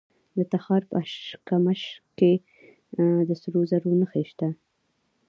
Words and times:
د 0.37 0.39
تخار 0.51 0.81
په 0.89 0.95
اشکمش 1.03 1.81
کې 2.17 2.31
د 3.27 3.29
سرو 3.41 3.61
زرو 3.69 3.91
نښې 4.01 4.23
شته. 4.29 4.47